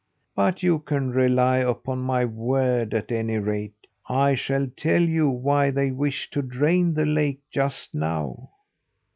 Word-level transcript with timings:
But 0.35 0.63
you 0.63 0.79
can 0.79 1.11
rely 1.11 1.57
upon 1.57 1.99
my 1.99 2.25
word, 2.25 2.95
at 2.95 3.11
any 3.11 3.37
rate. 3.37 3.85
I 4.09 4.33
shall 4.33 4.65
tell 4.75 4.99
you 5.03 5.29
why 5.29 5.69
they 5.69 5.91
wish 5.91 6.31
to 6.31 6.41
drain 6.41 6.95
the 6.95 7.05
lake 7.05 7.41
just 7.51 7.93
now. 7.93 8.49